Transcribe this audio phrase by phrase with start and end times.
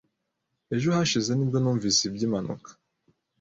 [0.75, 2.69] Ejo hashize nibwo numvise iby'impanuka.